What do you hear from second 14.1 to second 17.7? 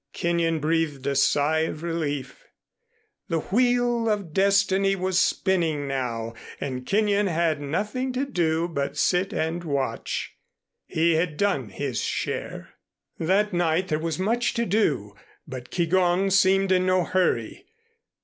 much to do, but Keegón seemed in no hurry.